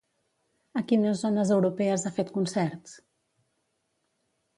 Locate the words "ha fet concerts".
2.07-2.95